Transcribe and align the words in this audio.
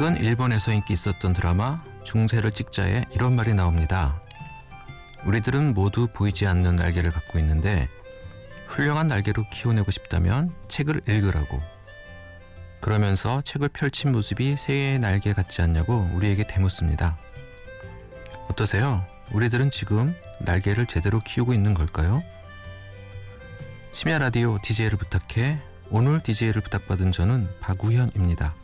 최근 0.00 0.16
일본에서 0.16 0.72
인기 0.72 0.94
있었던 0.94 1.34
드라마 1.34 1.84
중세를 2.04 2.52
찍자에 2.52 3.04
이런 3.12 3.36
말이 3.36 3.52
나옵니다. 3.52 4.18
우리들은 5.26 5.74
모두 5.74 6.08
보이지 6.10 6.46
않는 6.46 6.76
날개를 6.76 7.10
갖고 7.10 7.38
있는데 7.38 7.86
훌륭한 8.66 9.08
날개로 9.08 9.44
키워내고 9.52 9.90
싶다면 9.90 10.54
책을 10.68 11.02
읽으라고. 11.06 11.60
그러면서 12.80 13.42
책을 13.42 13.68
펼친 13.68 14.12
모습이 14.12 14.56
새의 14.56 14.98
날개 15.00 15.34
같지 15.34 15.60
않냐고 15.60 16.08
우리에게 16.14 16.46
대묻습니다. 16.46 17.18
어떠세요? 18.48 19.04
우리들은 19.32 19.70
지금 19.70 20.16
날개를 20.38 20.86
제대로 20.86 21.20
키우고 21.20 21.52
있는 21.52 21.74
걸까요? 21.74 22.22
심야 23.92 24.18
라디오 24.18 24.56
DJ를 24.62 24.96
부탁해 24.96 25.60
오늘 25.90 26.22
DJ를 26.22 26.62
부탁받은 26.62 27.12
저는 27.12 27.50
박우현입니다. 27.60 28.59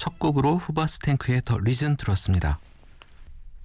첫 0.00 0.18
곡으로 0.18 0.56
Hoobastank의 0.56 1.42
The 1.44 1.58
Reason 1.58 1.98
들었습니다. 1.98 2.58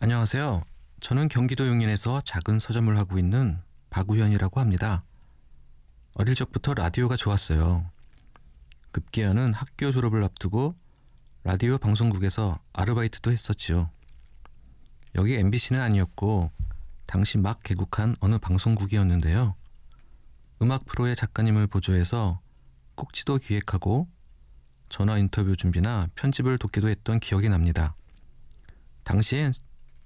안녕하세요. 0.02 0.64
저는 1.00 1.30
경기도 1.30 1.66
용인에서 1.66 2.24
작은 2.26 2.60
서점을 2.60 2.96
하고 2.98 3.18
있는 3.18 3.58
박우현이라고 3.90 4.60
합니다. 4.60 5.06
어릴 6.14 6.36
적부터 6.36 6.74
라디오가 6.74 7.16
좋았어요. 7.16 7.90
급기야는 8.92 9.54
학교 9.54 9.94
졸업을 9.94 10.26
앞두고 10.26 10.76
라디오 11.46 11.78
방송국에서 11.78 12.60
아르바이트도 12.74 13.32
했었지요. 13.32 13.90
여기 15.16 15.36
MBC는 15.36 15.82
아니었고 15.82 16.52
당시 17.06 17.38
막 17.38 17.64
개국한 17.64 18.14
어느 18.20 18.38
방송국이었는데요. 18.40 19.56
음악 20.62 20.86
프로의 20.86 21.16
작가님을 21.16 21.68
보조해서 21.68 22.42
꼭지도 22.96 23.38
기획하고 23.38 24.10
전화 24.90 25.18
인터뷰 25.18 25.56
준비나 25.56 26.08
편집을 26.16 26.58
돕기도 26.58 26.90
했던 26.90 27.20
기억이 27.20 27.50
납니다. 27.50 27.96
당시엔 29.04 29.54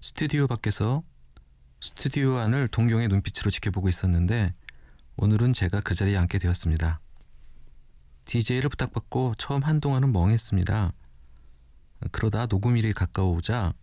스튜디오 0.01 0.47
밖에서 0.47 1.03
스튜디오 1.81 2.37
안을 2.37 2.67
동경의 2.67 3.07
눈빛으로 3.07 3.51
지켜보고 3.51 3.89
있었는데 3.89 4.53
오늘은 5.17 5.53
제가 5.53 5.81
그 5.81 5.95
자리에 5.95 6.17
앉게 6.17 6.39
되었습니다. 6.39 6.99
DJ를 8.25 8.69
부탁받고 8.69 9.35
처음 9.37 9.63
한동안은 9.63 10.11
멍했습니다. 10.11 10.93
그러다 12.11 12.45
녹음일이 12.45 12.93
가까워오자 12.93 13.73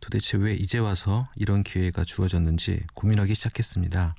도대체 0.00 0.38
왜 0.38 0.54
이제 0.54 0.78
와서 0.78 1.28
이런 1.36 1.62
기회가 1.62 2.04
주어졌는지 2.04 2.84
고민하기 2.94 3.34
시작했습니다. 3.34 4.14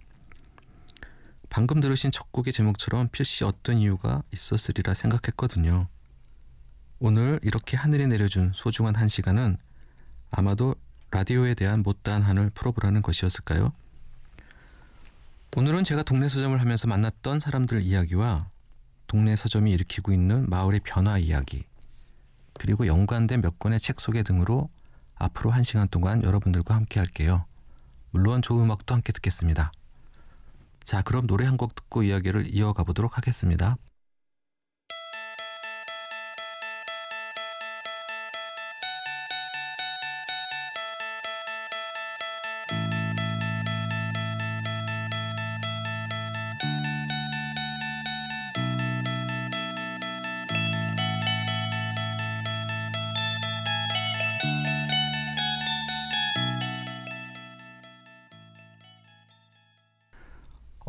방금 1.50 1.80
들으신 1.80 2.12
첫 2.12 2.32
곡의 2.32 2.54
제목처럼 2.54 3.10
필시 3.10 3.44
어떤 3.44 3.78
이유가 3.78 4.24
있었으리라 4.32 4.94
생각했거든요. 4.94 5.88
오늘 7.02 7.40
이렇게 7.44 7.78
하늘이 7.78 8.08
내려준 8.08 8.52
소중한 8.54 8.96
한 8.96 9.08
시간은 9.08 9.58
아마도 10.32 10.76
라디오에 11.12 11.54
대한 11.54 11.82
못다한 11.82 12.22
한을 12.22 12.50
풀어보라는 12.50 13.02
것이었을까요? 13.02 13.72
오늘은 15.56 15.86
제가 15.86 16.04
동네 16.04 16.28
서점을 16.28 16.60
하면서 16.60 16.88
만났던 16.88 17.40
사람들 17.40 17.82
이야기와 17.82 18.50
동네 19.08 19.36
서점이 19.36 19.72
일으키고 19.72 20.12
있는 20.12 20.48
마을의 20.50 20.82
변화 20.84 21.18
이야기, 21.18 21.64
그리고 22.60 22.86
연관된 22.86 23.42
몇 23.42 23.58
권의 23.60 23.80
책 23.80 24.02
소개 24.02 24.22
등으로 24.22 24.70
앞으로 25.16 25.52
한 25.52 25.64
시간 25.64 25.88
동안 25.88 26.22
여러분들과 26.24 26.76
함께 26.76 27.00
할게요. 27.00 27.46
물론 28.12 28.42
좋은 28.42 28.66
음악도 28.66 28.94
함께 28.94 29.12
듣겠습니다. 29.14 29.72
자, 30.84 31.02
그럼 31.02 31.28
노래 31.28 31.46
한 31.46 31.58
곡 31.58 31.76
듣고 31.76 32.04
이야기를 32.04 32.54
이어가 32.54 32.84
보도록 32.84 33.18
하겠습니다. 33.18 33.78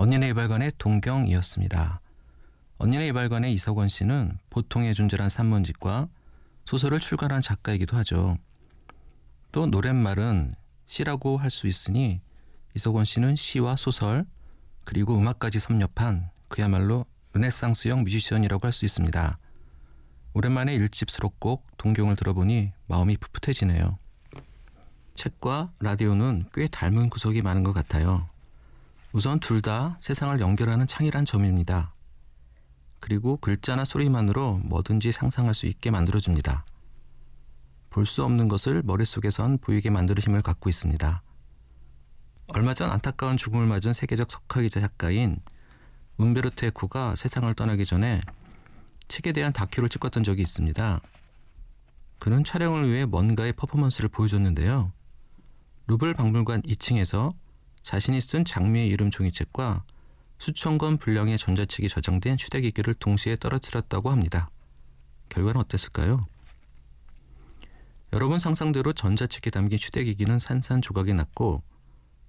언니네 0.00 0.30
이발관의 0.30 0.72
동경이었습니다. 0.78 2.00
언니네 2.78 3.08
이발관의 3.08 3.52
이석원 3.52 3.90
씨는 3.90 4.38
보통의 4.48 4.94
존재란 4.94 5.28
산문집과 5.28 6.08
소설을 6.64 7.00
출간한 7.00 7.42
작가이기도 7.42 7.98
하죠. 7.98 8.38
또 9.52 9.66
노랫말은 9.66 10.54
시라고 10.86 11.36
할 11.36 11.50
수 11.50 11.66
있으니 11.66 12.22
이석원 12.74 13.04
씨는 13.04 13.36
시와 13.36 13.76
소설 13.76 14.24
그리고 14.84 15.18
음악까지 15.18 15.60
섭렵한 15.60 16.30
그야말로 16.48 17.04
르네상스형 17.34 18.04
뮤지션이라고 18.04 18.64
할 18.64 18.72
수 18.72 18.86
있습니다. 18.86 19.38
오랜만에 20.32 20.72
일집 20.76 21.10
수록곡 21.10 21.76
동경을 21.76 22.16
들어보니 22.16 22.72
마음이 22.86 23.18
풋풋해지네요. 23.18 23.98
책과 25.14 25.72
라디오는 25.78 26.46
꽤 26.54 26.68
닮은 26.68 27.10
구석이 27.10 27.42
많은 27.42 27.64
것 27.64 27.74
같아요. 27.74 28.30
우선 29.12 29.40
둘 29.40 29.60
다 29.60 29.96
세상을 30.00 30.38
연결하는 30.40 30.86
창이란 30.86 31.24
점입니다. 31.24 31.94
그리고 33.00 33.36
글자나 33.38 33.84
소리만으로 33.84 34.58
뭐든지 34.64 35.10
상상할 35.12 35.54
수 35.54 35.66
있게 35.66 35.90
만들어줍니다. 35.90 36.64
볼 37.90 38.06
수 38.06 38.24
없는 38.24 38.46
것을 38.48 38.82
머릿속에선 38.84 39.58
보이게 39.58 39.90
만드는 39.90 40.22
힘을 40.22 40.42
갖고 40.42 40.70
있습니다. 40.70 41.22
얼마 42.48 42.74
전 42.74 42.90
안타까운 42.90 43.36
죽음을 43.36 43.66
맞은 43.66 43.92
세계적 43.92 44.30
석학이자 44.30 44.80
작가인 44.80 45.40
움베르토 46.16 46.66
에코가 46.66 47.16
세상을 47.16 47.52
떠나기 47.54 47.84
전에 47.86 48.20
책에 49.08 49.32
대한 49.32 49.52
다큐를 49.52 49.88
찍었던 49.88 50.22
적이 50.22 50.42
있습니다. 50.42 51.00
그는 52.20 52.44
촬영을 52.44 52.88
위해 52.88 53.06
뭔가의 53.06 53.54
퍼포먼스를 53.54 54.08
보여줬는데요. 54.08 54.92
루블 55.88 56.14
박물관 56.14 56.62
2층에서 56.62 57.34
자신이 57.82 58.20
쓴 58.20 58.44
장미의 58.44 58.88
이름 58.88 59.10
종이책과 59.10 59.84
수천 60.38 60.78
권 60.78 60.96
분량의 60.96 61.38
전자책이 61.38 61.88
저장된 61.88 62.36
휴대기기를 62.38 62.94
동시에 62.94 63.36
떨어뜨렸다고 63.36 64.10
합니다. 64.10 64.50
결과는 65.28 65.60
어땠을까요? 65.60 66.26
여러분 68.12 68.38
상상대로 68.38 68.92
전자책에 68.92 69.50
담긴 69.50 69.78
휴대기기는 69.78 70.38
산산조각이 70.38 71.14
났고 71.14 71.62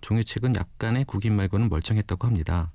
종이책은 0.02 0.56
약간의 0.56 1.06
구김 1.06 1.36
말고는 1.36 1.70
멀쩡했다고 1.70 2.28
합니다. 2.28 2.72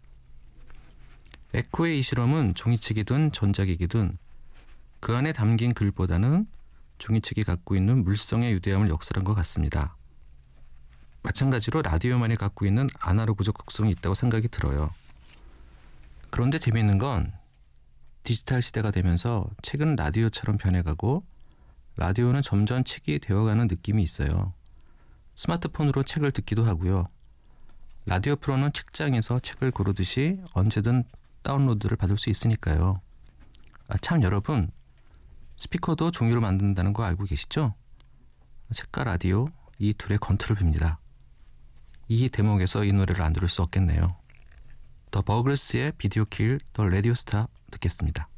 에코의 1.55 1.99
이 1.99 2.03
실험은 2.03 2.55
종이책이든 2.55 3.33
전자기기든 3.33 4.19
그 5.01 5.15
안에 5.15 5.33
담긴 5.33 5.73
글보다는 5.75 6.47
종이책이 6.99 7.45
갖고 7.45 7.77
있는 7.77 8.03
물성의 8.05 8.53
유대함을 8.55 8.89
역설한 8.89 9.25
것 9.25 9.35
같습니다. 9.35 9.97
마찬가지로 11.27 11.83
라디오만이 11.83 12.37
갖고 12.37 12.67
있는 12.67 12.89
아날로그적 13.01 13.59
특성이 13.59 13.91
있다고 13.91 14.15
생각이 14.15 14.47
들어요. 14.47 14.89
그런데 16.31 16.57
재미있는 16.59 16.99
건 16.99 17.33
디지털 18.23 18.63
시대가 18.63 18.93
되면서 18.93 19.49
책은 19.63 19.97
라디오처럼 19.97 20.57
변해가고 20.57 21.25
라디오는 21.97 22.43
점점 22.43 22.85
책이 22.85 23.19
되어가는 23.19 23.67
느낌이 23.67 24.05
있어요. 24.05 24.53
스마트폰으로 25.35 26.05
책을 26.05 26.31
듣기도 26.31 26.65
하고요. 26.65 27.09
라디오 28.05 28.37
프로는 28.37 28.73
책장에서 28.73 29.41
책을 29.41 29.73
고르듯이 29.73 30.41
언제든 30.53 31.03
다운로드를 31.43 31.97
받을 31.97 32.19
수 32.19 32.31
있으니까요. 32.31 33.01
아, 33.89 33.99
참 33.99 34.23
여러분 34.23 34.71
스피커도 35.57 36.13
종이로 36.13 36.41
만든다는 36.41 36.93
거 36.93 37.03
알고 37.03 37.25
계시죠? 37.25 37.75
책과 38.73 39.05
라디오 39.05 39.49
이 39.79 39.93
둘의 39.93 40.19
건투를 40.19 40.57
빕니다. 40.57 40.99
이 42.09 42.29
대목에서 42.29 42.85
이 42.85 42.93
노래를 42.93 43.23
안 43.23 43.33
들을 43.33 43.49
수 43.49 43.63
없겠네요. 43.63 44.17
The 45.11 45.23
Buggles의 45.23 45.93
Video 45.99 46.25
Killed 46.25 46.59
the 46.73 46.85
Radio 46.89 47.15
Star 47.15 47.49
듣겠습니다. 47.71 48.29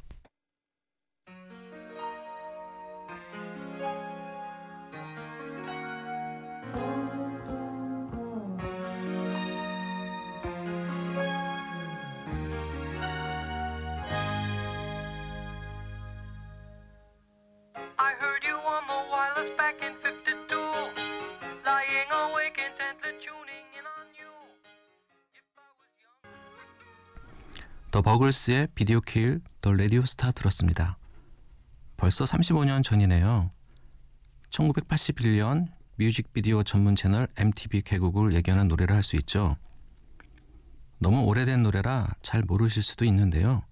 The 28.29 28.31
Buggles의 28.31 28.67
Video 28.75 29.01
Killed 29.01 29.41
the 29.59 29.71
Radio 29.71 30.05
Star 30.05 30.31
들었습니다. 30.31 30.99
벌써 31.97 32.25
35년 32.25 32.83
전이네요. 32.83 33.49
1981년 34.51 35.67
뮤직비디오 35.95 36.61
전문 36.61 36.95
채널 36.95 37.27
MTV 37.37 37.81
개국을 37.81 38.33
예견한 38.33 38.67
노래라 38.67 38.95
할 38.95 39.01
수 39.01 39.15
있죠. 39.15 39.57
너무 40.99 41.23
오래된 41.23 41.63
노래라 41.63 42.07
잘 42.21 42.43
모르실 42.43 42.83
수도 42.83 43.03
있는데요. 43.05 43.63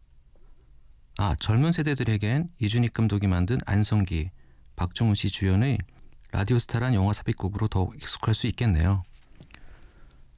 아, 1.19 1.35
젊은 1.39 1.71
세대들에겐 1.71 2.49
이준익 2.59 2.93
감독이 2.93 3.27
만든 3.27 3.59
안성기, 3.67 4.31
박중훈 4.75 5.13
씨 5.13 5.29
주연의 5.29 5.77
라디오스타란 6.31 6.95
영화 6.95 7.13
삽입곡으로 7.13 7.67
더욱 7.67 7.95
익숙할 7.95 8.33
수 8.33 8.47
있겠네요. 8.47 9.03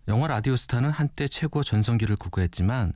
영화 0.10 0.27
라디오스타는 0.27 0.89
한때 0.89 1.30
최고 1.30 1.63
전성기를 1.63 2.18
구가했지만 2.18 2.92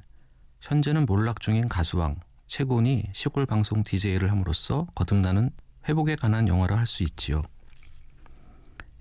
현재는 0.63 1.05
몰락 1.05 1.41
중인 1.41 1.67
가수왕 1.67 2.15
최곤이 2.47 3.09
시골 3.11 3.45
방송 3.45 3.83
DJ를 3.83 4.31
함으로써 4.31 4.87
거듭나는 4.95 5.51
회복에 5.89 6.15
관한 6.15 6.47
영화라 6.47 6.77
할 6.77 6.87
수 6.87 7.03
있지요. 7.03 7.43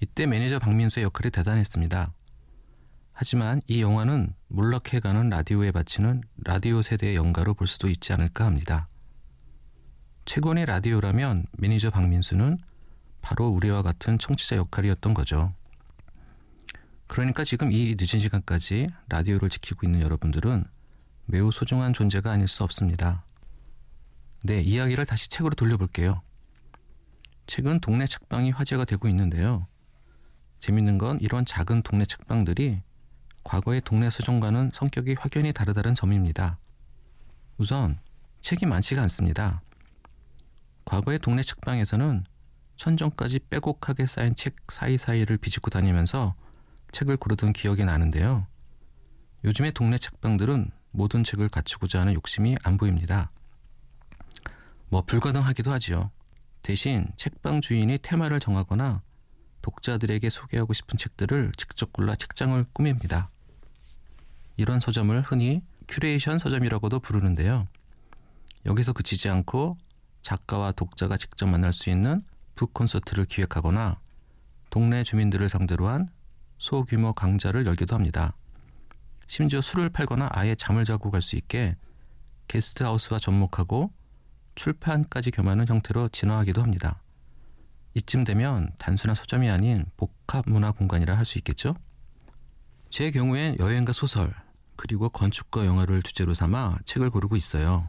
이때 0.00 0.26
매니저 0.26 0.59
박민수의 0.59 1.05
역할이 1.05 1.31
대단했습니다. 1.31 2.12
하지만 3.12 3.62
이 3.69 3.81
영화는 3.81 4.35
몰락해가는 4.49 5.29
라디오에 5.29 5.70
바치는 5.70 6.23
라디오 6.44 6.82
세대의 6.82 7.14
영가로 7.14 7.55
볼 7.55 7.69
수도 7.69 7.88
있지 7.88 8.12
않을까 8.12 8.44
합니다. 8.44 8.88
최곤의 10.25 10.67
라디오라면 10.67 11.47
매니저 11.59 11.91
박민수는 11.91 12.59
바로 13.20 13.47
우리와 13.47 13.82
같은 13.82 14.19
청취자 14.19 14.56
역할이었던 14.56 15.14
거죠. 15.14 15.55
그러니까 17.06 17.44
지금 17.44 17.70
이 17.70 17.94
늦은 17.97 18.19
시간까지 18.19 18.88
라디오를 19.09 19.49
지키고 19.49 19.87
있는 19.87 20.00
여러분들은 20.00 20.64
매우 21.32 21.50
소중한 21.50 21.94
존재가 21.94 22.31
아닐 22.31 22.46
수 22.46 22.62
없습니다. 22.62 23.25
네, 24.43 24.61
이야기를 24.61 25.06
다시 25.06 25.31
책으로 25.31 25.55
돌려볼게요. 25.55 26.20
최근 27.46 27.81
동네 27.81 28.06
책방이 28.06 28.50
화제가 28.50 28.84
되고 28.84 29.08
있는데요. 29.08 29.67
재밌는 30.58 30.99
건 30.99 31.19
이런 31.23 31.46
작은 31.46 31.84
동네 31.84 32.05
책방들이 32.05 32.82
과거의 33.44 33.81
동네 33.81 34.11
서점과는 34.11 34.73
성격이 34.75 35.17
확연히 35.19 35.55
다르다는 35.55 35.94
점입니다. 35.94 36.58
우선 37.56 37.99
책이 38.43 38.67
많지가 38.67 39.00
않습니다. 39.00 39.62
과거의 40.85 41.19
동네 41.19 41.43
책방에서는 41.43 42.25
천정까지 42.76 43.38
빼곡하게 43.49 44.05
쌓인 44.05 44.35
책 44.35 44.56
사이사이를 44.69 45.38
비집고 45.38 45.70
다니면서 45.70 46.35
책을 46.93 47.17
고르던 47.17 47.55
기억이 47.55 47.87
나는데요. 47.87 48.46
요즘의 49.44 49.73
동네 49.73 49.96
책방들은 49.96 50.70
모든 50.92 51.24
책을 51.24 51.48
갖추고자 51.48 52.00
하는 52.00 52.14
욕심이 52.14 52.56
안 52.62 52.76
보입니다. 52.76 53.30
뭐 54.88 55.02
불가능하기도 55.02 55.72
하지요. 55.72 56.10
대신 56.60 57.06
책방 57.16 57.60
주인이 57.60 57.98
테마를 57.98 58.38
정하거나 58.38 59.02
독자들에게 59.62 60.28
소개하고 60.28 60.72
싶은 60.72 60.98
책들을 60.98 61.52
직접 61.56 61.92
골라 61.92 62.14
책장을 62.14 62.62
꾸밉니다. 62.72 63.28
이런 64.56 64.80
서점을 64.80 65.20
흔히 65.22 65.62
큐레이션 65.88 66.38
서점이라고도 66.38 67.00
부르는데요. 67.00 67.66
여기서 68.66 68.92
그치지 68.92 69.28
않고 69.28 69.76
작가와 70.20 70.72
독자가 70.72 71.16
직접 71.16 71.46
만날 71.46 71.72
수 71.72 71.90
있는 71.90 72.20
북 72.54 72.74
콘서트를 72.74 73.24
기획하거나 73.24 73.98
동네 74.70 75.02
주민들을 75.04 75.48
상대로 75.48 75.88
한 75.88 76.10
소규모 76.58 77.12
강좌를 77.12 77.66
열기도 77.66 77.96
합니다. 77.96 78.34
심지어 79.26 79.60
술을 79.60 79.90
팔거나 79.90 80.28
아예 80.32 80.54
잠을 80.54 80.84
자고 80.84 81.10
갈 81.10 81.22
수 81.22 81.36
있게 81.36 81.76
게스트하우스와 82.48 83.19
접목하고 83.19 83.92
출판까지 84.54 85.30
겸하는 85.30 85.66
형태로 85.66 86.08
진화하기도 86.10 86.62
합니다. 86.62 87.00
이쯤 87.94 88.24
되면 88.24 88.70
단순한 88.78 89.14
서점이 89.14 89.48
아닌 89.50 89.86
복합 89.96 90.44
문화 90.46 90.70
공간이라 90.72 91.16
할 91.16 91.24
수 91.24 91.38
있겠죠? 91.38 91.74
제 92.90 93.10
경우엔 93.10 93.56
여행과 93.58 93.92
소설, 93.92 94.34
그리고 94.76 95.08
건축과 95.08 95.64
영화를 95.64 96.02
주제로 96.02 96.34
삼아 96.34 96.78
책을 96.84 97.10
고르고 97.10 97.36
있어요. 97.36 97.88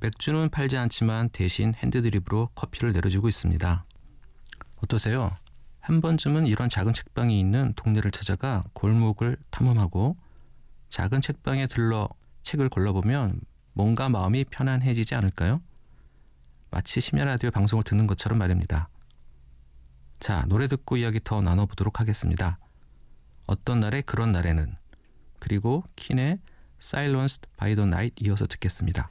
맥주는 0.00 0.48
팔지 0.48 0.76
않지만 0.78 1.28
대신 1.28 1.74
핸드드립으로 1.76 2.48
커피를 2.54 2.92
내려주고 2.92 3.28
있습니다. 3.28 3.84
어떠세요? 4.82 5.30
한 5.80 6.00
번쯤은 6.00 6.46
이런 6.46 6.68
작은 6.68 6.94
책방이 6.94 7.38
있는 7.38 7.72
동네를 7.76 8.10
찾아가 8.10 8.64
골목을 8.72 9.36
탐험하고 9.50 10.16
작은 10.90 11.20
책방에 11.20 11.66
들러 11.66 12.08
책을 12.42 12.68
골라보면 12.68 13.40
뭔가 13.72 14.08
마음이 14.08 14.44
편안해지지 14.44 15.14
않을까요? 15.14 15.62
마치 16.70 17.00
심야 17.00 17.24
라디오 17.24 17.50
방송을 17.50 17.84
듣는 17.84 18.06
것처럼 18.06 18.38
말입니다. 18.38 18.88
자, 20.18 20.44
노래 20.46 20.66
듣고 20.66 20.96
이야기 20.96 21.20
더 21.22 21.40
나눠보도록 21.40 22.00
하겠습니다. 22.00 22.58
어떤 23.46 23.80
날에 23.80 24.00
그런 24.02 24.32
날에는 24.32 24.76
그리고 25.38 25.84
킨의 25.96 26.38
Silenced 26.80 27.48
by 27.56 27.74
the 27.74 27.86
Night 27.86 28.24
이어서 28.24 28.46
듣겠습니다. 28.46 29.10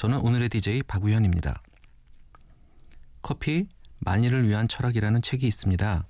저는 0.00 0.20
오늘의 0.20 0.48
DJ 0.48 0.84
박우현입니다. 0.84 1.62
커피 3.20 3.68
만일을 3.98 4.48
위한 4.48 4.66
철학이라는 4.66 5.20
책이 5.20 5.46
있습니다. 5.46 6.06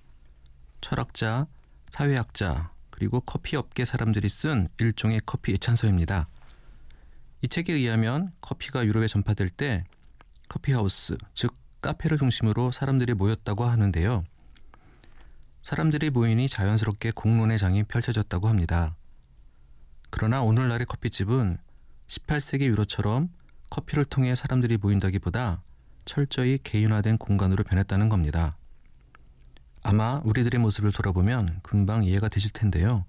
철학자, 0.80 1.49
사회학자, 1.90 2.70
그리고 2.90 3.20
커피 3.20 3.56
업계 3.56 3.85
사람들이 3.85 4.28
쓴 4.28 4.68
일종의 4.78 5.23
커피 5.26 5.50
예찬서입니다. 5.54 6.28
이 7.42 7.49
책에 7.49 7.73
의하면 7.73 8.32
커피가 8.40 8.87
유럽에 8.87 9.09
전파될 9.09 9.50
때 9.50 9.82
커피하우스, 10.49 11.16
즉 11.35 11.52
카페를 11.82 12.16
중심으로 12.16 12.70
사람들이 12.70 13.14
모였다고 13.14 13.64
하는데요. 13.64 14.23
사람들이 15.64 16.11
모이니 16.11 16.49
자연스럽게 16.49 17.11
공론의 17.11 17.59
장이 17.59 17.82
펼쳐졌다고 17.82 18.49
합니다. 18.49 18.94
그러나 20.11 20.42
오늘날의 20.42 20.87
커피집은 20.87 21.59
18세기 22.06 22.66
유로처럼 22.66 23.30
커피를 23.71 24.05
통해 24.05 24.35
사람들이 24.35 24.77
모인다기보다 24.77 25.62
철저히 26.05 26.59
개인화된 26.62 27.19
공간으로 27.19 27.62
변했다는 27.62 28.09
겁니다. 28.09 28.57
아마 29.83 30.21
우리들의 30.25 30.61
모습을 30.61 30.93
돌아보면 30.93 31.61
금방 31.62 32.05
이해가 32.05 32.29
되실 32.29 32.50
텐데요. 32.50 33.07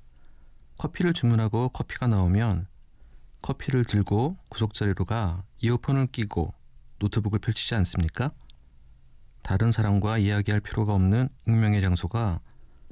커피를 0.78 1.14
주문하고 1.14 1.70
커피가 1.70 2.08
나오면 2.08 2.68
커피를 3.42 3.86
들고 3.86 4.38
구석자리로 4.50 5.06
가 5.06 5.44
이어폰을 5.60 6.08
끼고 6.08 6.54
노트북을 7.00 7.40
펼치지 7.40 7.76
않습니까? 7.76 8.30
다른 9.42 9.72
사람과 9.72 10.20
이야기할 10.20 10.62
필요가 10.62 10.94
없는 10.94 11.28
익명의 11.48 11.82
장소가 11.82 12.40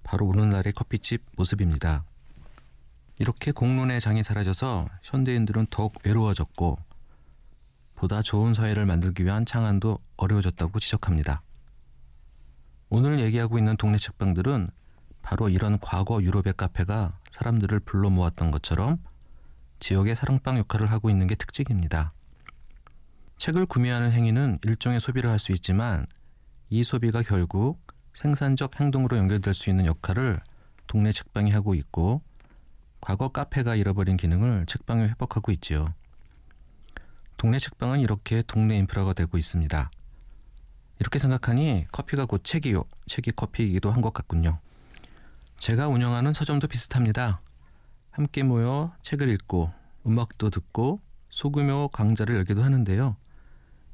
바로 0.04 0.26
오늘날의 0.26 0.74
커피집 0.74 1.24
모습입니다. 1.38 2.04
이렇게 3.20 3.52
공론의 3.52 4.02
장이 4.02 4.24
사라져서 4.24 4.88
현대인들은 5.04 5.68
더욱 5.70 5.94
외로워졌고 6.04 6.89
보다 8.00 8.22
좋은 8.22 8.54
사회를 8.54 8.86
만들기 8.86 9.26
위한 9.26 9.46
창안도 9.46 10.00
어려워졌다고 10.16 10.80
지적합니다. 10.80 11.42
오늘 12.88 13.20
얘기하고 13.20 13.58
있는 13.58 13.76
동네 13.76 13.98
책방들은 13.98 14.70
바로 15.22 15.50
이런 15.50 15.78
과거 15.80 16.24
유럽의 16.24 16.54
카페가 16.56 17.20
사람들을 17.30 17.78
불러 17.82 18.10
모았던 18.10 18.52
것처럼 18.52 19.04
지역의 19.82 20.16
사랑방 20.16 20.58
역할을 20.60 20.90
하고 20.90 21.10
있는 21.10 21.28
게 21.28 21.36
특징입니다. 21.36 22.14
책을 23.38 23.66
구매하는 23.66 24.14
행위는 24.14 24.60
일종의 24.64 25.02
소비를 25.02 25.30
할 25.30 25.38
수 25.38 25.52
있지만 25.52 26.08
이 26.70 26.86
소비가 26.86 27.22
결국 27.22 27.82
생산적 28.14 28.80
행동으로 28.80 29.18
연결될 29.18 29.54
수 29.54 29.70
있는 29.70 29.86
역할을 29.86 30.40
동네 30.88 31.12
책방이 31.12 31.52
하고 31.52 31.76
있고 31.76 32.22
과거 33.02 33.28
카페가 33.28 33.76
잃어버린 33.76 34.16
기능을 34.16 34.68
책방이 34.68 35.04
회복하고 35.04 35.52
있지요. 35.52 35.94
동네 37.40 37.58
책방은 37.58 38.02
이렇게 38.02 38.44
동네 38.46 38.78
인프라가 38.78 39.14
되고 39.14 39.38
있습니다. 39.38 39.90
이렇게 41.00 41.20
생각하니 41.20 41.86
커피가 41.90 42.26
곧 42.26 42.44
책이요, 42.44 42.84
책이 43.08 43.32
커피이기도 43.32 43.92
한 43.92 44.02
것 44.02 44.12
같군요. 44.14 44.60
제가 45.58 45.88
운영하는 45.88 46.34
서점도 46.34 46.68
비슷합니다. 46.68 47.40
함께 48.12 48.44
모여 48.44 48.94
책을 49.04 49.30
읽고 49.30 49.72
음악도 50.06 50.50
듣고 50.50 51.00
소규모 51.30 51.88
강좌를 51.88 52.36
열기도 52.36 52.62
하는데요. 52.62 53.16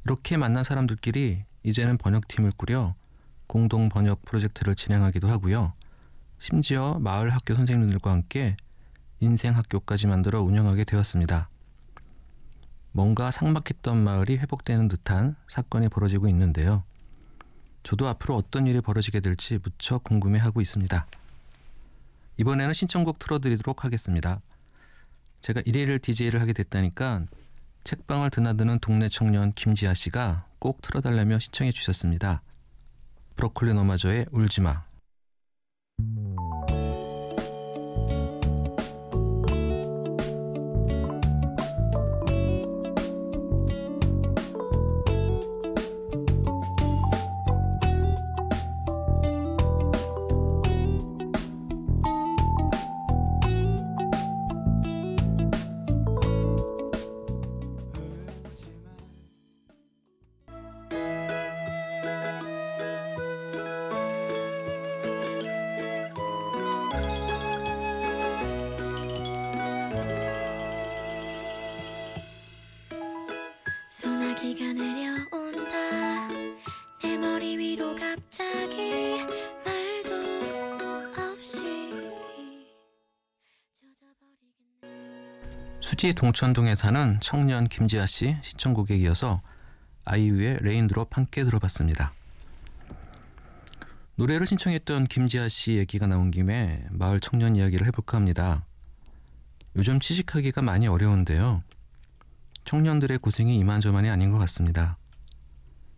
이렇게 0.05 0.37
만난 0.37 0.63
사람들끼리 0.63 1.43
이제는 1.61 1.99
번역팀을 1.99 2.51
꾸려 2.57 2.95
공동 3.45 3.89
번역 3.89 4.25
프로젝트를 4.25 4.73
진행하기도 4.73 5.29
하고요. 5.29 5.73
심지어 6.39 6.97
마을 6.99 7.29
학교 7.29 7.53
선생님들과 7.53 8.09
함께 8.09 8.57
인생 9.19 9.55
학교까지 9.55 10.07
만들어 10.07 10.41
운영하게 10.41 10.83
되었습니다. 10.83 11.47
뭔가 12.95 13.29
삭막했던 13.29 14.01
마을이 14.05 14.37
회복되는 14.37 14.87
듯한 14.87 15.35
사건이 15.49 15.89
벌어지고 15.89 16.29
있는데요. 16.29 16.85
저도 17.83 18.07
앞으로 18.07 18.37
어떤 18.37 18.67
일이 18.67 18.79
벌어지게 18.79 19.19
될지 19.19 19.59
무척 19.61 20.05
궁금해하고 20.05 20.61
있습니다. 20.61 21.05
이번에는 22.37 22.73
신청곡 22.73 23.19
틀어드리도록 23.19 23.83
하겠습니다. 23.83 24.39
제가 25.41 25.61
일일 25.65 25.99
DJ를 25.99 26.39
하게 26.39 26.53
됐다니까 26.53 27.25
책방을 27.83 28.29
드나드는 28.29 28.79
동네 28.79 29.09
청년 29.09 29.51
김지아 29.51 29.93
씨가 29.93 30.45
꼭 30.59 30.81
틀어달라며 30.81 31.39
신청해 31.39 31.73
주셨습니다. 31.73 32.43
브로콜리 33.35 33.73
너마저의 33.73 34.27
울지마 34.31 34.85
수지 85.95 86.13
동천동에 86.13 86.75
사는 86.75 87.19
청년 87.21 87.69
김지아 87.69 88.05
씨 88.05 88.35
신청곡에 88.41 88.97
이어서 88.97 89.41
아이유의 90.03 90.57
Rain 90.59 90.87
Drop 90.87 91.15
함께 91.15 91.45
들어봤습니다. 91.45 92.11
노래를 94.15 94.45
신청했던 94.45 95.05
김지아 95.05 95.47
씨 95.47 95.77
얘기가 95.77 96.05
나온 96.07 96.31
김에 96.31 96.85
마을 96.91 97.21
청년 97.21 97.55
이야기를 97.55 97.87
해볼까 97.87 98.17
합니다. 98.17 98.65
요즘 99.77 100.01
취직하기가 100.01 100.61
많이 100.61 100.85
어려운데요. 100.85 101.63
청년들의 102.65 103.17
고생이 103.19 103.57
이만저만이 103.57 104.09
아닌 104.09 104.33
것 104.33 104.37
같습니다. 104.39 104.97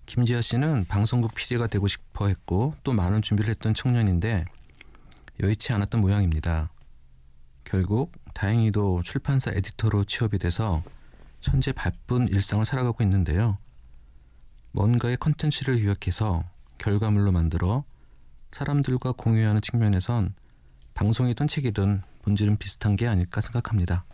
김지아 0.06 0.42
씨는 0.42 0.86
방송국 0.86 1.34
PD가 1.34 1.66
되고 1.66 1.88
싶어 1.88 2.27
했고 2.27 2.75
또 2.84 2.94
많은 2.94 3.24
준비를 3.24 3.50
했던 3.50 3.74
청년인데 3.74 4.46
여의치 5.42 5.74
않았던 5.74 6.01
모양입니다. 6.01 6.70
결국 7.63 8.12
다행히도 8.38 9.01
출판사 9.01 9.50
에디터로 9.50 10.03
취업이 10.03 10.38
돼서 10.38 10.84
현재 11.41 11.72
바쁜 11.72 12.27
일상을 12.27 12.63
살아가고 12.65 13.03
있는데요. 13.03 13.58
뭔가의 14.74 15.17
컨텐츠를 15.17 15.77
기획해서 15.77 16.44
결과물로 16.77 17.32
만들어 17.32 17.84
사람들과 18.51 19.13
공유하는 19.13 19.62
측면에선 19.62 20.36
방송이든 20.94 21.48
책이든 21.48 22.03
본질은 22.22 22.58
비슷한 22.58 22.96
게 22.96 23.08
아닐까 23.08 23.41
생각합니다. 23.41 24.06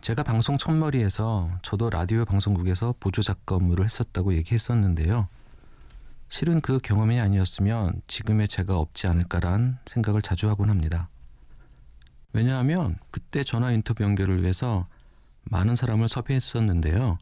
제가 0.00 0.22
방송 0.22 0.56
첫머리에서 0.56 1.50
저도 1.60 1.90
라디오 1.90 2.24
방송국에서 2.24 2.94
보조 3.00 3.20
작가 3.20 3.56
업무를 3.56 3.84
했었다고 3.84 4.32
얘기했었는데요. 4.36 5.28
실은 6.30 6.62
그 6.62 6.78
경험이 6.78 7.20
아니었으면 7.20 8.00
지금의 8.06 8.48
제가 8.48 8.78
없지 8.78 9.08
않을까란 9.08 9.78
생각을 9.84 10.22
자주 10.22 10.48
하곤 10.48 10.70
합니다. 10.70 11.10
왜냐하면 12.32 12.96
그때 13.10 13.42
전화 13.42 13.72
인터뷰 13.72 14.04
연결을 14.04 14.42
위해서 14.42 14.86
많은 15.44 15.76
사람을 15.76 16.08
섭외했었는데요. 16.08 17.18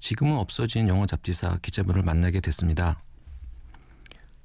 지금은 0.00 0.36
없어진 0.36 0.88
영어 0.88 1.06
잡지사 1.06 1.58
기자분을 1.58 2.02
만나게 2.02 2.40
됐습니다. 2.40 3.02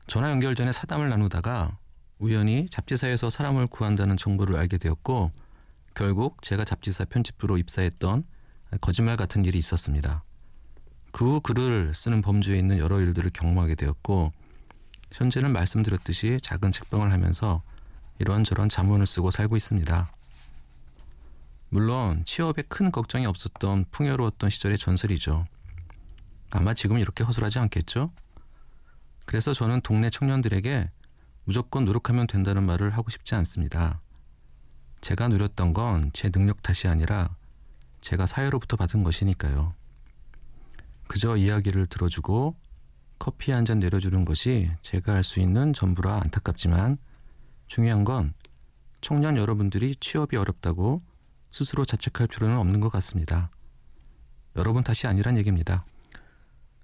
전화 0.08 0.32
연결 0.32 0.56
전에 0.56 0.72
사담을 0.72 1.10
나누다가 1.10 1.78
우연히 2.20 2.68
잡지사에서 2.70 3.30
사람을 3.30 3.68
구한다는 3.68 4.18
정보를 4.18 4.58
알게 4.58 4.78
되었고 4.78 5.32
결국 5.96 6.42
제가 6.42 6.66
잡지사 6.66 7.06
편집부로 7.06 7.58
입사했던 7.58 8.24
거짓말 8.82 9.18
같은 9.18 9.46
일이 9.46 9.58
있었습니다. 9.58 10.24
그 11.12 11.26
후 11.26 11.42
글을 11.42 11.94
쓰는 11.94 12.22
범주에 12.24 12.58
있는 12.58 12.80
여러 12.80 13.00
일들을 13.00 13.30
경험하게 13.32 13.76
되었고 13.76 14.34
현재는 15.12 15.54
말씀드렸듯이 15.54 16.40
작은 16.42 16.72
책방을 16.72 17.12
하면서 17.12 17.62
이런저런 18.20 18.70
자문을 18.70 19.06
쓰고 19.06 19.32
살고 19.32 19.56
있습니다. 19.58 20.12
물론 21.70 22.24
취업에 22.26 22.62
큰 22.64 22.92
걱정이 22.92 23.26
없었던 23.26 23.86
풍요로웠던 23.92 24.50
시절의 24.50 24.78
전설이죠. 24.78 25.46
아마 26.52 26.74
지금 26.74 27.00
이렇게 27.00 27.24
허술하지 27.24 27.60
않겠죠? 27.60 28.12
그래서 29.26 29.54
저는 29.54 29.82
동네 29.82 30.10
청년들에게 30.10 30.92
무조건 31.46 31.86
노력하면 31.86 32.28
된다는 32.28 32.64
말을 32.64 32.92
하고 32.92 33.10
싶지 33.10 33.36
않습니다. 33.36 34.00
제가 35.02 35.28
누렸던 35.30 35.74
건 35.74 36.12
제 36.14 36.30
능력 36.30 36.62
탓이 36.62 36.88
아니라 36.88 37.36
제가 38.02 38.26
사회로부터 38.26 38.78
받은 38.78 39.04
것이니까요. 39.04 39.74
그저 41.08 41.36
이야기를 41.36 41.88
들어주고 41.88 42.56
커피 43.20 43.52
한 43.52 43.66
잔 43.66 43.80
내려주는 43.80 44.24
것이 44.26 44.70
제가 44.82 45.14
할 45.14 45.24
수 45.24 45.40
있는 45.40 45.74
전부라 45.74 46.16
안타깝지만 46.16 46.98
중요한 47.68 48.04
건 48.04 48.34
청년 49.02 49.38
여러분들이 49.38 49.96
취업이 50.00 50.38
어렵다고 50.38 51.02
스스로 51.52 51.86
자책할 51.86 52.28
필요는 52.28 52.58
없는 52.58 52.80
것 52.80 52.92
같습니다. 52.92 53.50
여러분 54.56 54.84
탓이 54.84 55.08
아니란 55.08 55.38
얘기입니다. 55.38 55.86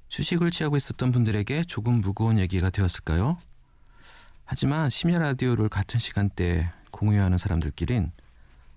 휴식을 0.10 0.52
취하고 0.52 0.76
있었던 0.76 1.12
분들에게 1.12 1.64
조금 1.66 2.02
무거운 2.02 2.40
얘기가 2.40 2.70
되었을까요? 2.70 3.38
하지만 4.44 4.90
심야 4.90 5.20
라디오를 5.20 5.70
같은 5.70 6.00
시간대에 6.00 6.72
공유하는 6.92 7.38
사람들끼린 7.38 8.12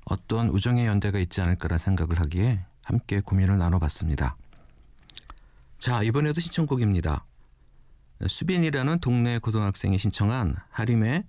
어떤 0.05 0.49
우정의 0.49 0.87
연대가 0.87 1.19
있지 1.19 1.41
않을까라는 1.41 1.79
생각을 1.79 2.21
하기에 2.21 2.65
함께 2.85 3.21
고민을 3.21 3.57
나눠봤습니다. 3.59 4.37
자, 5.79 6.03
이번에도 6.03 6.41
신청곡입니다. 6.41 7.25
수빈이라는 8.27 9.01
동네 9.01 9.39
고등학생이 9.39 9.99
신청한 9.99 10.57
하림의 10.71 11.25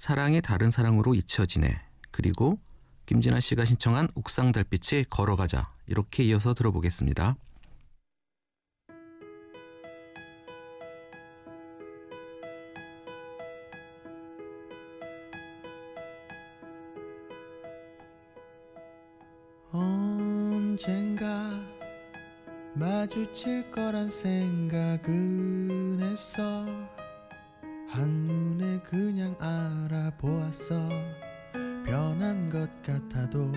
사랑이 0.00 0.40
다른 0.40 0.70
사랑으로 0.70 1.14
잊혀지네. 1.14 1.78
그리고 2.10 2.58
김진아 3.04 3.38
씨가 3.40 3.66
신청한 3.66 4.08
옥상 4.14 4.50
달빛이 4.50 5.04
걸어가자. 5.10 5.74
이렇게 5.86 6.22
이어서 6.22 6.54
들어보겠습니다. 6.54 7.36
언젠가 19.70 21.28
마주칠 22.72 23.70
거란 23.70 24.08
생각은 24.08 26.00
했어 26.00 26.64
한눈에 27.90 28.78
그냥 28.84 29.34
알아보았어. 29.40 30.88
변한 31.84 32.48
것 32.48 32.70
같아도 32.82 33.52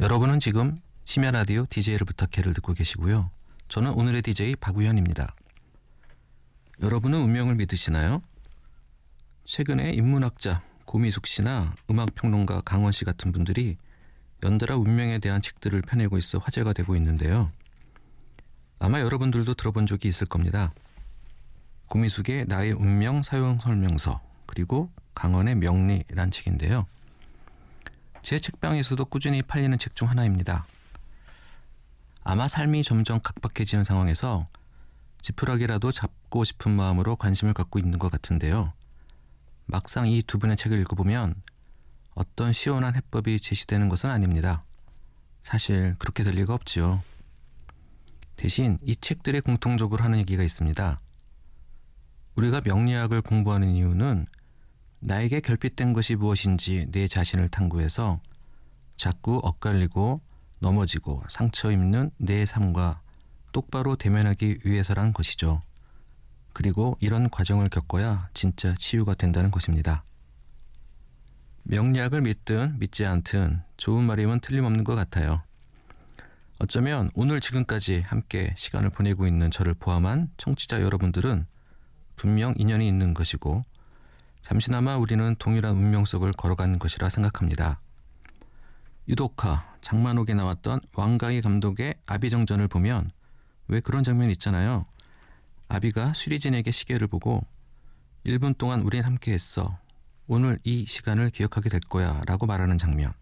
여러분은 0.00 0.40
지금 0.40 0.74
심야 1.04 1.30
라디오 1.30 1.66
DJ를 1.68 2.06
부탁해를 2.06 2.54
듣고 2.54 2.72
계시고요. 2.72 3.30
저는 3.68 3.92
오늘의 3.92 4.22
DJ 4.22 4.56
박우현입니다. 4.56 5.34
여러분은 6.80 7.20
운명을 7.20 7.56
믿으시나요? 7.56 8.22
최근에 9.44 9.90
인문학자 9.90 10.62
고미숙 10.86 11.26
씨나 11.26 11.74
음악평론가 11.90 12.62
강원 12.62 12.92
씨 12.92 13.04
같은 13.04 13.32
분들이 13.32 13.76
연달아 14.42 14.76
운명에 14.76 15.18
대한 15.18 15.42
책들을 15.42 15.82
펴내고 15.82 16.16
있어 16.16 16.38
화제가 16.38 16.72
되고 16.72 16.96
있는데요. 16.96 17.52
아마 18.78 19.00
여러분들도 19.00 19.52
들어본 19.52 19.86
적이 19.86 20.08
있을 20.08 20.26
겁니다. 20.26 20.72
고미숙의 21.88 22.46
나의 22.46 22.72
운명 22.72 23.22
사용 23.22 23.58
설명서 23.58 24.29
그리고 24.50 24.90
강원의 25.14 25.54
명리란 25.54 26.32
책인데요. 26.32 26.84
제 28.22 28.40
책방에서도 28.40 29.04
꾸준히 29.04 29.42
팔리는 29.42 29.78
책 29.78 29.94
중 29.94 30.10
하나입니다. 30.10 30.66
아마 32.24 32.48
삶이 32.48 32.82
점점 32.82 33.20
각박해지는 33.22 33.84
상황에서 33.84 34.48
지푸라기라도 35.22 35.92
잡고 35.92 36.42
싶은 36.42 36.72
마음으로 36.72 37.14
관심을 37.14 37.54
갖고 37.54 37.78
있는 37.78 38.00
것 38.00 38.10
같은데요. 38.10 38.72
막상 39.66 40.08
이 40.08 40.20
두 40.22 40.40
분의 40.40 40.56
책을 40.56 40.80
읽어보면 40.80 41.36
어떤 42.14 42.52
시원한 42.52 42.96
해법이 42.96 43.38
제시되는 43.38 43.88
것은 43.88 44.10
아닙니다. 44.10 44.64
사실 45.42 45.94
그렇게 46.00 46.24
될 46.24 46.34
리가 46.34 46.54
없지요. 46.54 47.02
대신 48.34 48.78
이 48.82 48.96
책들의 48.96 49.42
공통적으로 49.42 50.02
하는 50.02 50.18
얘기가 50.18 50.42
있습니다. 50.42 51.00
우리가 52.34 52.62
명리학을 52.64 53.22
공부하는 53.22 53.68
이유는 53.76 54.26
나에게 55.00 55.40
결핍된 55.40 55.92
것이 55.92 56.14
무엇인지 56.14 56.86
내 56.90 57.08
자신을 57.08 57.48
탐구해서 57.48 58.20
자꾸 58.96 59.40
엇갈리고 59.42 60.20
넘어지고 60.58 61.22
상처 61.30 61.72
입는 61.72 62.10
내 62.18 62.44
삶과 62.44 63.00
똑바로 63.52 63.96
대면하기 63.96 64.58
위해서란 64.64 65.12
것이죠. 65.12 65.62
그리고 66.52 66.96
이런 67.00 67.30
과정을 67.30 67.68
겪어야 67.70 68.28
진짜 68.34 68.74
치유가 68.78 69.14
된다는 69.14 69.50
것입니다. 69.50 70.04
명리학을 71.62 72.20
믿든 72.22 72.78
믿지 72.78 73.06
않든 73.06 73.62
좋은 73.76 74.04
말이면 74.04 74.40
틀림없는 74.40 74.84
것 74.84 74.94
같아요. 74.94 75.42
어쩌면 76.58 77.10
오늘 77.14 77.40
지금까지 77.40 78.00
함께 78.00 78.52
시간을 78.56 78.90
보내고 78.90 79.26
있는 79.26 79.50
저를 79.50 79.72
포함한 79.74 80.30
청취자 80.36 80.82
여러분들은 80.82 81.46
분명 82.16 82.52
인연이 82.58 82.86
있는 82.86 83.14
것이고 83.14 83.64
잠시나마 84.42 84.96
우리는 84.96 85.36
동일한 85.38 85.76
운명 85.76 86.04
속을 86.04 86.32
걸어가는 86.32 86.78
것이라 86.78 87.08
생각합니다. 87.08 87.80
유독하 89.08 89.74
장만옥에 89.80 90.34
나왔던 90.34 90.80
왕가희 90.94 91.40
감독의 91.40 91.94
아비정전을 92.06 92.68
보면 92.68 93.10
왜 93.68 93.80
그런 93.80 94.02
장면이 94.02 94.32
있잖아요. 94.32 94.86
아비가 95.68 96.14
수리진에게 96.14 96.70
시계를 96.70 97.06
보고 97.06 97.46
1분 98.24 98.56
동안 98.58 98.82
우린 98.82 99.02
함께 99.02 99.32
했어. 99.32 99.78
오늘 100.26 100.58
이 100.64 100.84
시간을 100.86 101.30
기억하게 101.30 101.68
될 101.68 101.80
거야 101.80 102.22
라고 102.26 102.46
말하는 102.46 102.78
장면. 102.78 103.12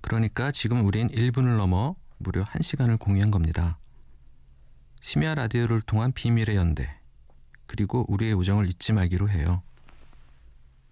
그러니까 0.00 0.52
지금 0.52 0.86
우린 0.86 1.08
1분을 1.08 1.56
넘어 1.56 1.96
무려 2.18 2.44
1시간을 2.44 2.98
공유한 2.98 3.30
겁니다. 3.30 3.78
심야 5.00 5.34
라디오를 5.34 5.82
통한 5.82 6.12
비밀의 6.12 6.56
연대. 6.56 6.98
그리고 7.66 8.04
우리의 8.08 8.34
우정을 8.34 8.68
잊지 8.68 8.92
말기로 8.92 9.28
해요. 9.28 9.62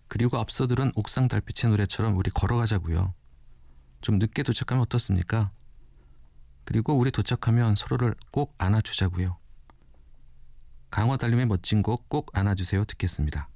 그리고 0.09 0.39
앞서 0.39 0.67
들은 0.67 0.93
옥상 0.95 1.29
달빛의 1.29 1.71
노래처럼 1.71 2.17
우리 2.17 2.31
걸어가자고요. 2.31 3.15
좀 4.01 4.19
늦게 4.19 4.43
도착하면 4.43 4.83
어떻습니까? 4.83 5.51
그리고 6.65 6.95
우리 6.95 7.11
도착하면 7.11 7.77
서로를 7.77 8.15
꼭 8.31 8.55
안아주자고요. 8.59 9.39
강화 10.91 11.17
달림의 11.17 11.47
멋진 11.47 11.83
곡 11.83 12.09
꼭 12.09 12.31
안아주세요 12.33 12.85
듣겠습니다. 12.85 13.49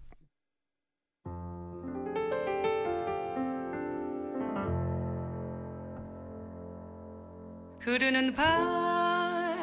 흐르는 7.81 8.35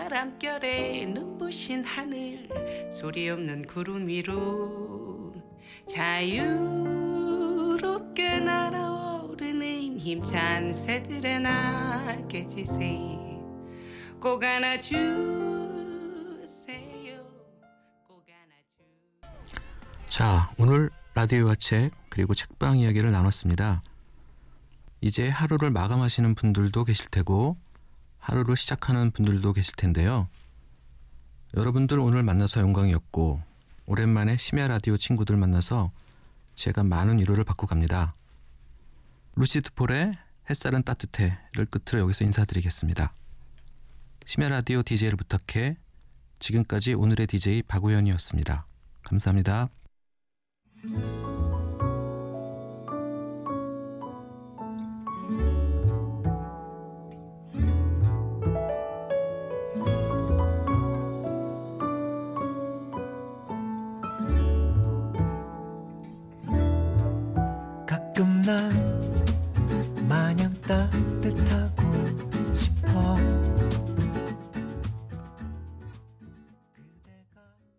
바람결에 0.10 1.06
눈부신 1.08 1.84
하늘 1.84 2.50
소리 2.92 3.30
없는 3.30 3.68
구름 3.68 4.08
위로 4.08 5.25
자유롭게 5.90 6.40
날아오르는 8.40 10.00
힘찬 10.00 10.74
새들의 10.74 11.40
날개짓에 11.42 13.26
꼭꼭 14.20 14.44
안아 14.44 14.80
주 14.80 15.46
자, 20.16 20.50
오늘 20.58 20.92
라디오와 21.14 21.56
책 21.56 21.92
그리고 22.10 22.34
책방 22.34 22.78
이야기를 22.78 23.12
나눴습니다. 23.12 23.84
이제 25.02 25.28
하루를 25.28 25.72
마감하시는 25.72 26.36
분들도 26.36 26.86
계실 26.86 27.08
테고 27.10 27.58
하루를 28.18 28.56
시작하는 28.56 29.12
분들도 29.12 29.52
계실 29.52 29.76
텐데요. 29.76 30.30
여러분들 31.58 32.00
오늘 32.00 32.24
만나서 32.24 32.62
영광이었고 32.62 33.42
오랜만에 33.88 34.38
심야 34.38 34.68
라디오 34.68 34.98
친구들 34.98 35.38
만나서 35.38 35.92
제가 36.56 36.84
많은 36.84 37.20
위로를 37.20 37.44
받고 37.44 37.68
갑니다. 37.68 38.16
루시드 39.36 39.74
폴의 39.74 40.14
햇살은 40.50 40.84
따뜻해를 40.84 41.66
끝으로 41.70 42.02
여기서 42.04 42.26
인사드리겠습니다. 42.26 43.14
심야 44.26 44.50
라디오 44.50 44.82
DJ를 44.82 45.18
부탁해 45.18 45.78
지금까지 46.40 46.94
오늘의 46.94 47.28
DJ 47.28 47.64
박우현이었습니다. 47.64 48.66
감사합니다. 49.04 49.70